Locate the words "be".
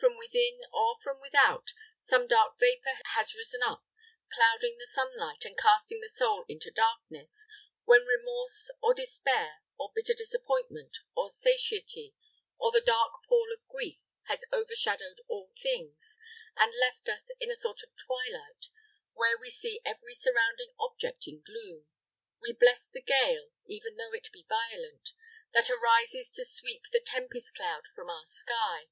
24.32-24.46